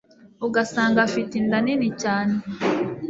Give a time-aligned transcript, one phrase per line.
[0.47, 2.35] ugasanga afite inda nini cyane.